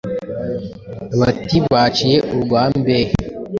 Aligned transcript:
bati 1.19 1.57
baciye 1.71 2.17
urwa 2.33 2.61
Mbehe 2.79 3.13